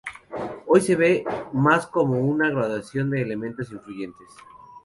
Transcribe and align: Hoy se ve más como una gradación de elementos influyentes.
Hoy 0.65 0.81
se 0.81 0.95
ve 0.95 1.23
más 1.53 1.85
como 1.85 2.19
una 2.19 2.49
gradación 2.49 3.11
de 3.11 3.21
elementos 3.21 3.71
influyentes. 3.71 4.29